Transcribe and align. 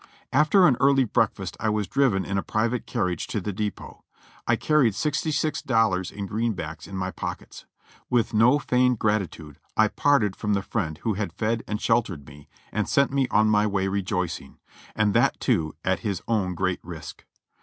After 0.33 0.65
an 0.65 0.77
early 0.79 1.03
breakfast 1.03 1.55
I 1.59 1.69
was 1.69 1.87
driven 1.87 2.25
in 2.25 2.35
a 2.35 2.41
private 2.41 2.87
carriage 2.87 3.27
to 3.27 3.39
the 3.39 3.53
depot. 3.53 4.03
I 4.47 4.55
carried 4.55 4.95
sixty 4.95 5.31
six 5.31 5.61
dollars 5.61 6.09
in 6.09 6.25
greenbacks 6.27 6.87
in 6.87 6.97
my 6.97 7.11
pockets. 7.11 7.67
With 8.09 8.33
no 8.33 8.57
feigned 8.57 8.97
gratitude 8.97 9.59
I 9.77 9.89
parted 9.89 10.35
from 10.35 10.53
the 10.55 10.63
friend 10.63 10.97
who 11.03 11.13
had 11.13 11.31
fed 11.31 11.63
and 11.67 11.79
sheltered 11.79 12.25
me 12.27 12.49
and 12.71 12.89
sent 12.89 13.11
me 13.13 13.27
on 13.29 13.45
my 13.47 13.67
way 13.67 13.87
rejoicing, 13.87 14.57
and 14.95 15.13
that, 15.13 15.39
too, 15.39 15.75
at 15.85 15.99
his 15.99 16.23
own 16.27 16.55
great 16.55 16.79
risk. 16.81 17.23